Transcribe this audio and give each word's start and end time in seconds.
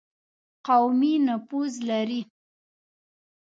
قومي 0.67 1.13
نفوذ 1.27 1.73
لري. 1.89 2.21